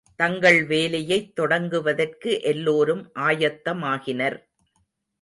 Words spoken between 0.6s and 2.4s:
வேலையைத் தொடங்குவதற்கு